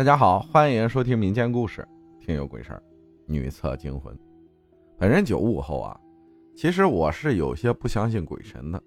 [0.00, 1.86] 大家好，欢迎收听民间故事，
[2.20, 2.82] 听有鬼事儿，
[3.26, 4.18] 女厕惊魂。
[4.96, 6.00] 本人九五后啊，
[6.56, 8.82] 其实我是有些不相信鬼神的，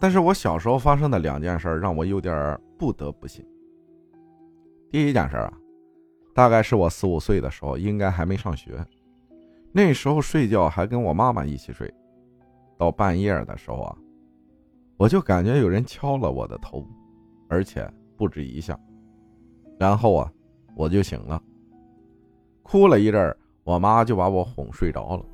[0.00, 3.46] 但是我小时候发生的两件事让我有点不得不信。
[4.90, 5.52] 第一件事啊，
[6.34, 8.84] 大概是我四五岁的时候，应该还没上学，
[9.70, 11.88] 那时候睡觉还跟我妈妈一起睡，
[12.76, 13.96] 到半夜的时候啊，
[14.96, 16.84] 我就感觉有人敲了我的头，
[17.48, 18.76] 而且不止一下。
[19.80, 20.30] 然后啊，
[20.76, 21.42] 我就醒了，
[22.62, 23.34] 哭了一阵
[23.64, 25.24] 我妈就把我哄睡着了。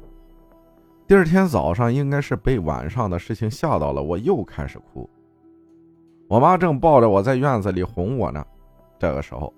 [1.05, 5.11] 第二天早上，应该是被晚上的事情吓到了，我又开始哭。
[6.29, 8.47] 我妈正抱着我在院子里哄我呢。
[9.01, 9.53] 这个时候，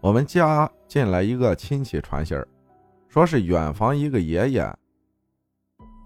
[0.00, 2.46] 我们家进来一个亲戚传信儿，
[3.08, 4.72] 说是远房一个爷爷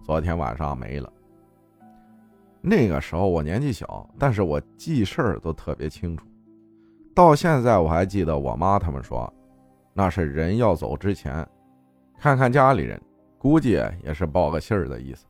[0.02, 1.12] 昨天晚上没了。
[2.62, 6.26] 那个时候我年纪小，但是我记事儿都特别清楚。
[7.16, 9.32] 到现在我还记得我妈他们说，
[9.94, 11.48] 那是人要走之前，
[12.18, 13.00] 看看家里人，
[13.38, 15.24] 估计也是报个信儿的意思。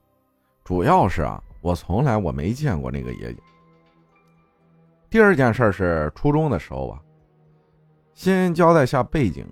[0.65, 3.37] 主要是啊，我从来我没见过那个爷爷。
[5.09, 7.01] 第二件事是初中的时候啊，
[8.15, 9.47] 先交代下背景。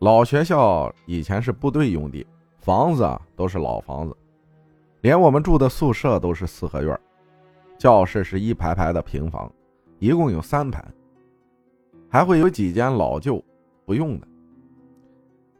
[0.00, 2.26] 老学校以前是部队用地，
[2.58, 4.14] 房子啊都是老房子，
[5.00, 7.00] 连我们住的宿舍都是四合院，
[7.78, 9.50] 教室是一排排的平房，
[9.98, 10.84] 一共有三排。
[12.08, 13.42] 还会有几间老旧
[13.84, 14.26] 不用的，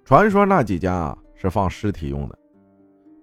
[0.04, 2.38] 传说那几间啊是放尸体用的。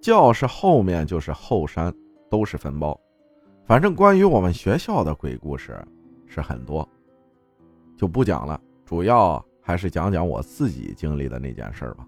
[0.00, 1.92] 教室后面就是后山，
[2.30, 2.98] 都是坟包。
[3.64, 5.76] 反正关于我们学校的鬼故事
[6.26, 6.88] 是很多，
[7.96, 8.60] 就不讲了。
[8.84, 12.06] 主要还是讲讲我自己经历的那件事吧。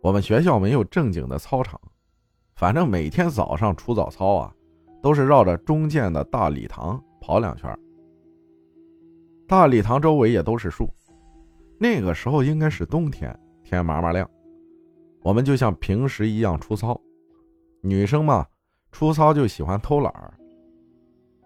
[0.00, 1.80] 我们学校没有正经的操场，
[2.54, 4.54] 反正每天早上除早操啊，
[5.02, 7.76] 都是绕着中间的大礼堂跑两圈。
[9.46, 10.88] 大礼堂周围也都是树，
[11.78, 14.28] 那个时候应该是冬天，天麻麻亮。
[15.22, 16.98] 我们就像平时一样出操，
[17.82, 18.46] 女生嘛，
[18.90, 20.34] 出操就喜欢偷懒儿，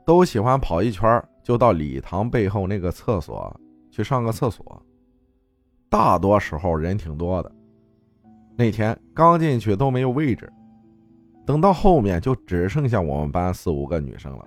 [0.07, 3.55] 都喜欢跑一圈就到礼堂背后那个厕所
[3.91, 4.83] 去上个厕所。
[5.89, 7.53] 大多时候人挺多的，
[8.57, 10.53] 那天刚进去都没有位置，
[11.45, 14.47] 等到后面就只剩下我们班四五个女生了，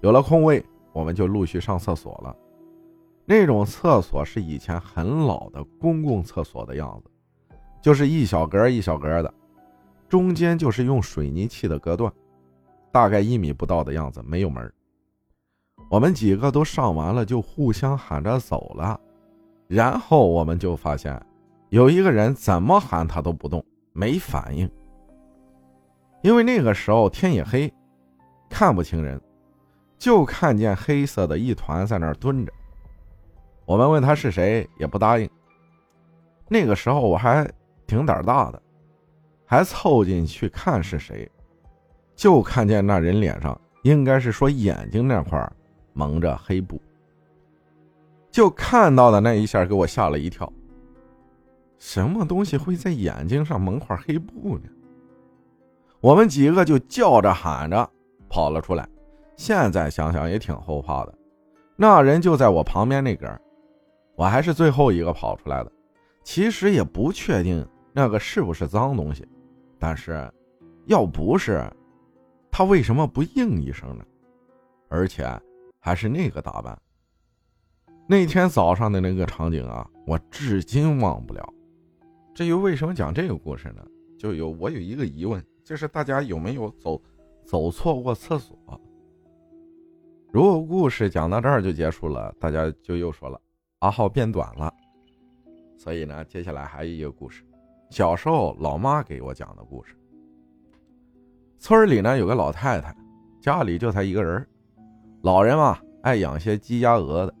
[0.00, 2.36] 有了空位，我们就陆续上厕所了。
[3.28, 7.10] 那种厕所是以前很老的公共厕所的样子，
[7.82, 9.34] 就是一小格一小格的，
[10.08, 12.12] 中间就是用水泥砌的隔断，
[12.92, 14.72] 大概一米不到的样子，没有门。
[15.90, 18.98] 我们几个都上完了，就互相喊着走了，
[19.66, 21.20] 然后我们就发现，
[21.70, 24.70] 有一个人怎么喊他都不动，没反应。
[26.22, 27.72] 因为那个时候天也黑，
[28.48, 29.20] 看不清人，
[29.98, 32.52] 就看见黑色的一团在那儿蹲着。
[33.66, 35.28] 我们问他是谁，也不答应。
[36.48, 37.46] 那个时候我还
[37.86, 38.62] 挺胆大的，
[39.44, 41.28] 还凑进去看是谁，
[42.14, 45.52] 就看见那人脸上应该是说眼睛那块
[45.92, 46.80] 蒙着黑布，
[48.30, 50.50] 就看到的那一下给我吓了一跳。
[51.78, 54.70] 什么东西会在眼睛上蒙块黑布呢？
[56.00, 57.90] 我们几个就叫着喊着
[58.28, 58.88] 跑了出来。
[59.36, 61.14] 现在想想也挺后怕的，
[61.74, 63.28] 那人就在我旁边那根
[64.16, 65.70] 我还是最后一个跑出来的，
[66.24, 69.26] 其实也不确定那个是不是脏东西，
[69.78, 70.32] 但是，
[70.86, 71.62] 要不是，
[72.50, 74.04] 他为什么不应一声呢？
[74.88, 75.28] 而且
[75.78, 76.76] 还是那个打扮。
[78.08, 81.52] 那天早上的那个场景啊，我至今忘不了。
[82.34, 83.84] 至于为什么讲这个故事呢？
[84.18, 87.02] 就有我有一个疑问，就是大家有没有走
[87.44, 88.56] 走错过厕所？
[90.32, 93.38] 如果故事讲到这儿就结束了，大家就又说了。
[93.80, 94.72] 阿浩变短了，
[95.76, 97.44] 所以呢，接下来还有一个故事，
[97.90, 99.94] 小时候老妈给我讲的故事。
[101.58, 102.96] 村里呢有个老太太，
[103.38, 104.46] 家里就她一个人，
[105.20, 107.34] 老人嘛爱养些鸡鸭鹅的。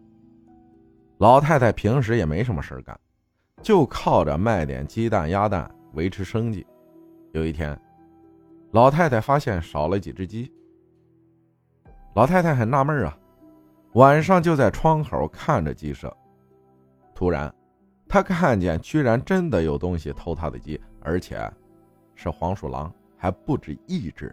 [1.16, 2.98] 老太太平时也没什么事干，
[3.62, 6.66] 就靠着卖点鸡蛋鸭蛋维持生计。
[7.32, 7.78] 有一天，
[8.72, 10.52] 老太太发现少了几只鸡，
[12.14, 13.18] 老太太很纳闷啊，
[13.94, 16.14] 晚上就在窗口看着鸡舍。
[17.16, 17.52] 突然，
[18.06, 21.50] 他看见居然真的有东西偷他的鸡，而且
[22.14, 24.32] 是黄鼠狼，还不止一只。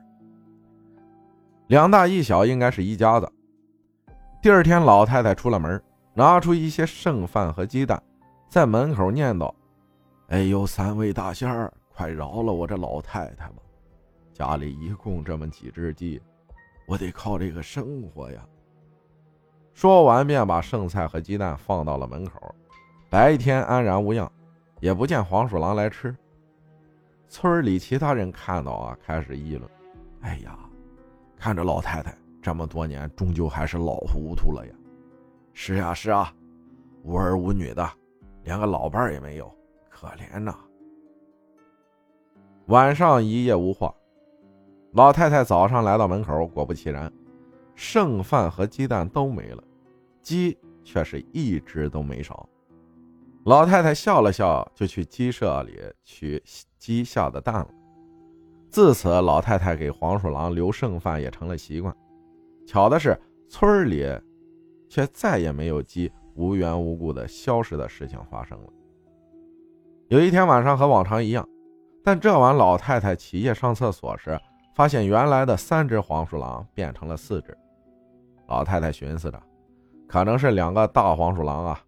[1.68, 3.32] 两大一小应该是一家子。
[4.42, 5.82] 第二天，老太太出了门，
[6.14, 8.04] 拿出一些剩饭和鸡蛋，
[8.50, 9.50] 在门口念叨
[10.28, 13.64] ：“哎呦，三位大仙儿，快饶了我这老太太吧！
[14.34, 16.22] 家里一共这么几只鸡，
[16.86, 18.46] 我得靠这个生活呀。”
[19.74, 22.54] 说完便把剩菜和鸡蛋放到了门口。
[23.14, 24.28] 白天安然无恙，
[24.80, 26.16] 也不见黄鼠狼来吃。
[27.28, 29.70] 村里其他人看到啊，开始议论
[30.22, 30.58] ：“哎呀，
[31.38, 32.12] 看着老太太
[32.42, 34.74] 这么多年，终究还是老糊涂了呀。
[35.54, 36.34] ”“是啊，是啊，
[37.04, 37.88] 无儿无女的，
[38.46, 39.48] 连个老伴也没有，
[39.92, 40.58] 可怜呐。”
[42.66, 43.94] 晚上一夜无话，
[44.94, 47.14] 老太太早上来到门口，果不其然，
[47.76, 49.64] 剩饭和鸡蛋都没了，
[50.20, 52.50] 鸡却是一只都没少。
[53.46, 56.42] 老太太笑了笑，就去鸡舍里取
[56.78, 57.68] 鸡下的蛋了。
[58.70, 61.94] 自此，老太太给黄鼠狼留剩饭也成了习惯。
[62.66, 63.20] 巧的是，
[63.50, 64.08] 村里
[64.90, 68.68] 却再也没有鸡无缘无故的消失的事情发生了。
[70.08, 71.46] 有一天晚上和往常一样，
[72.02, 74.40] 但这晚老太太起夜上厕所时，
[74.74, 77.58] 发现原来的三只黄鼠狼变成了四只。
[78.48, 79.44] 老太太寻思着，
[80.08, 81.84] 可能是两个大黄鼠狼啊。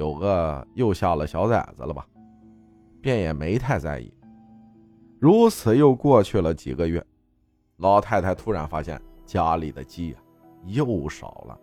[0.00, 2.06] 有个又下了小崽子了吧，
[3.02, 4.10] 便也没太在意。
[5.18, 7.04] 如此又过去了几个月，
[7.76, 10.22] 老太太突然发现家里的鸡啊
[10.64, 11.60] 又少了。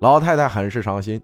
[0.00, 1.18] 老太太很是伤心，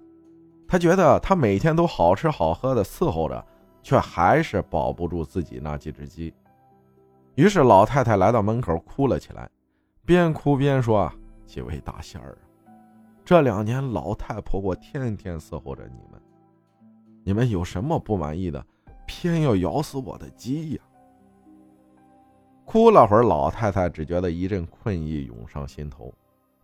[0.67, 3.45] 她觉得她每天都好吃好喝的伺候着，
[3.83, 6.33] 却还是保不住自己那几只鸡。
[7.35, 9.47] 于是老太太来到门口哭了起来，
[10.07, 11.13] 边哭边说：“，
[11.45, 12.39] 几位大仙儿。”
[13.29, 16.19] 这两年，老太婆我天天伺候着你们，
[17.23, 18.65] 你们有什么不满意的，
[19.07, 20.81] 偏要咬死我的鸡呀？
[22.65, 26.11] 哭了会儿，老太太只觉得一阵困意涌上心头，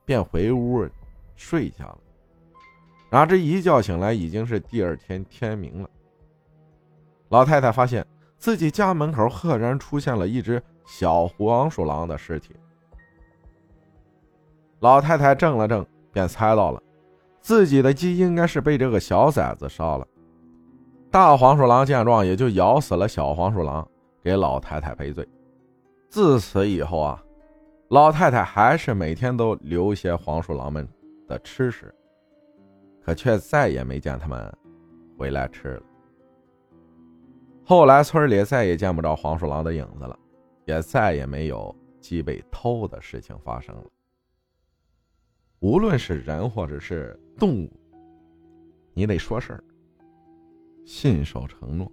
[0.07, 0.89] 便回屋
[1.37, 1.99] 睡下了。
[3.11, 5.91] 哪知一觉醒来，已经是第二天天明了。
[7.29, 8.07] 老太太发现
[8.39, 12.57] 自己家门口赫然出现了一只小黄鼠狼的尸体。
[14.81, 15.87] 老太太怔了怔。
[16.15, 16.83] 便猜到了，
[17.41, 20.07] 自己的鸡应该是被这个小崽子杀了。
[21.11, 23.87] 大黄鼠狼见状，也就咬死了小黄鼠狼，
[24.23, 25.29] 给老太太赔罪。
[26.09, 27.23] 自此以后啊，
[27.89, 30.89] 老太太还是每天都留些黄鼠狼们
[31.29, 31.95] 的吃食，
[33.05, 34.53] 可却再也没见他们
[35.19, 35.83] 回来吃了。
[37.65, 40.19] 后来村里再也见不着黄鼠狼的影子了，
[40.65, 43.85] 也再也没有鸡被偷的事情发生了。
[45.65, 47.73] 无论是人或者是动物，
[48.93, 49.65] 你得说事儿，
[50.85, 51.91] 信守承诺。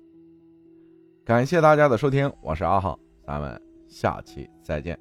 [1.23, 4.99] 感谢大家的收听，我是阿浩，咱们下期再见。